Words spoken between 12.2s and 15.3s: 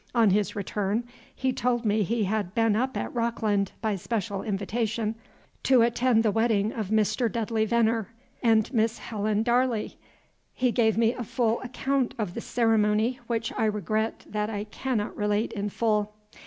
the ceremony, which I regret that I cannot